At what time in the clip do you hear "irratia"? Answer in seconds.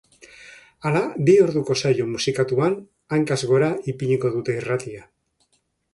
4.63-5.05